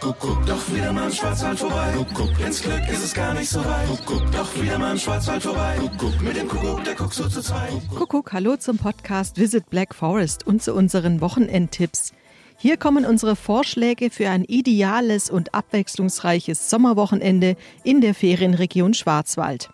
[0.00, 1.92] Kuckuck, doch wieder mal im Schwarzwald vorbei.
[1.94, 3.86] Kuckuck, ins Glück ist es gar nicht so weit.
[3.86, 5.76] Kuckuck, doch wieder mal im Schwarzwald vorbei.
[5.78, 7.70] Kuckuck, mit dem Kuckuck, der guckt so zu zweit.
[7.94, 12.14] Kuckuck, hallo zum Podcast Visit Black Forest und zu unseren Wochenendtipps.
[12.56, 19.68] Hier kommen unsere Vorschläge für ein ideales und abwechslungsreiches Sommerwochenende in der Ferienregion Schwarzwald.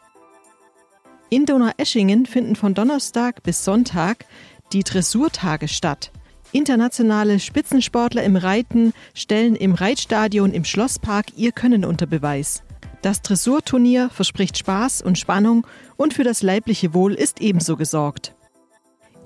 [1.30, 4.26] In Donaueschingen finden von Donnerstag bis Sonntag
[4.72, 6.10] die Dressurtage statt.
[6.56, 12.62] Internationale Spitzensportler im Reiten stellen im Reitstadion im Schlosspark ihr Können unter Beweis.
[13.02, 15.66] Das Dressurturnier verspricht Spaß und Spannung
[15.98, 18.34] und für das leibliche Wohl ist ebenso gesorgt.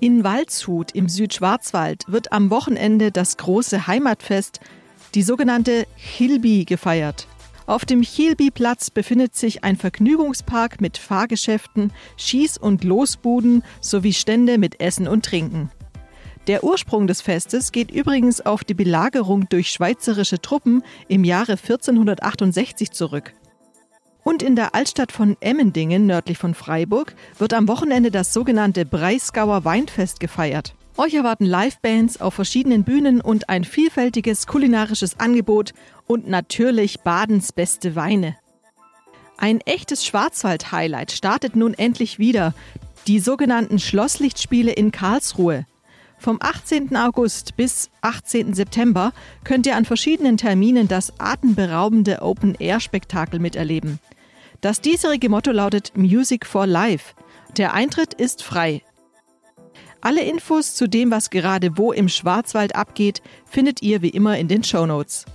[0.01, 4.59] In Waldshut im Südschwarzwald wird am Wochenende das große Heimatfest,
[5.15, 7.27] die sogenannte Chilbi, gefeiert.
[7.65, 14.81] Auf dem Chilbi-Platz befindet sich ein Vergnügungspark mit Fahrgeschäften, Schieß- und Losbuden sowie Stände mit
[14.81, 15.71] Essen und Trinken.
[16.47, 22.91] Der Ursprung des Festes geht übrigens auf die Belagerung durch schweizerische Truppen im Jahre 1468
[22.91, 23.33] zurück.
[24.23, 29.65] Und in der Altstadt von Emmendingen, nördlich von Freiburg, wird am Wochenende das sogenannte Breisgauer
[29.65, 30.75] Weinfest gefeiert.
[30.97, 35.73] Euch erwarten Livebands auf verschiedenen Bühnen und ein vielfältiges kulinarisches Angebot
[36.05, 38.35] und natürlich Badens beste Weine.
[39.37, 42.53] Ein echtes Schwarzwald-Highlight startet nun endlich wieder.
[43.07, 45.65] Die sogenannten Schlosslichtspiele in Karlsruhe.
[46.21, 46.95] Vom 18.
[46.97, 48.53] August bis 18.
[48.53, 49.11] September
[49.43, 53.97] könnt ihr an verschiedenen Terminen das atemberaubende Open-Air-Spektakel miterleben.
[54.61, 57.15] Das diesjährige Motto lautet Music for Life.
[57.57, 58.83] Der Eintritt ist frei.
[59.99, 64.47] Alle Infos zu dem, was gerade wo im Schwarzwald abgeht, findet ihr wie immer in
[64.47, 65.25] den Show Notes.